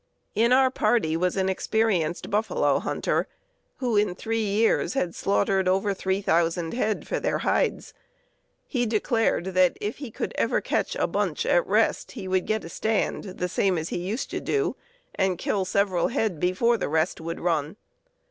In 0.33 0.51
our 0.51 0.71
party 0.71 1.15
was 1.15 1.37
an 1.37 1.47
experienced 1.47 2.31
buffalo 2.31 2.79
hunter, 2.79 3.27
who 3.77 3.95
in 3.95 4.15
three 4.15 4.41
years 4.43 4.95
had 4.95 5.13
slaughtered 5.13 5.67
over 5.67 5.93
three 5.93 6.23
thousand 6.23 6.73
head 6.73 7.07
for 7.07 7.19
their 7.19 7.37
hides. 7.37 7.93
He 8.65 8.87
declared 8.87 9.45
that 9.53 9.77
if 9.79 9.97
he 9.97 10.09
could 10.09 10.33
ever 10.39 10.59
catch 10.59 10.95
a 10.95 11.05
"bunch" 11.05 11.45
at 11.45 11.67
rest 11.67 12.13
he 12.13 12.27
could 12.27 12.47
"get 12.47 12.63
a 12.65 12.69
stand" 12.69 13.25
the 13.25 13.47
same 13.47 13.77
as 13.77 13.89
he 13.89 13.97
used 13.99 14.31
to 14.31 14.39
do, 14.39 14.75
and 15.13 15.37
kill 15.37 15.65
several 15.65 16.07
head 16.07 16.39
before 16.39 16.77
the 16.79 16.89
rest 16.89 17.21
would 17.21 17.39
run. 17.39 17.77